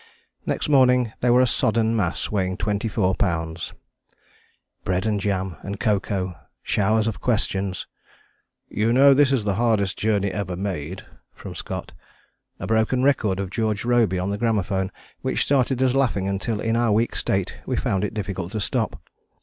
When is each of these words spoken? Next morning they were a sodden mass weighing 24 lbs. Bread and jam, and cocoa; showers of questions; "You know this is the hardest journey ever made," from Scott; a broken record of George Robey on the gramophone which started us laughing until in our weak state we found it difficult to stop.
Next 0.47 0.67
morning 0.67 1.13
they 1.19 1.29
were 1.29 1.41
a 1.41 1.45
sodden 1.45 1.95
mass 1.95 2.31
weighing 2.31 2.57
24 2.57 3.13
lbs. 3.15 3.71
Bread 4.83 5.05
and 5.05 5.19
jam, 5.19 5.57
and 5.61 5.79
cocoa; 5.79 6.33
showers 6.63 7.05
of 7.05 7.21
questions; 7.21 7.85
"You 8.67 8.91
know 8.93 9.13
this 9.13 9.31
is 9.31 9.43
the 9.43 9.53
hardest 9.61 9.99
journey 9.99 10.31
ever 10.31 10.57
made," 10.57 11.05
from 11.35 11.53
Scott; 11.53 11.91
a 12.59 12.65
broken 12.65 13.03
record 13.03 13.39
of 13.39 13.51
George 13.51 13.85
Robey 13.85 14.17
on 14.17 14.31
the 14.31 14.39
gramophone 14.39 14.91
which 15.21 15.45
started 15.45 15.83
us 15.83 15.93
laughing 15.93 16.27
until 16.27 16.59
in 16.59 16.75
our 16.75 16.91
weak 16.91 17.15
state 17.15 17.59
we 17.67 17.75
found 17.75 18.03
it 18.03 18.15
difficult 18.15 18.51
to 18.53 18.59
stop. 18.59 18.99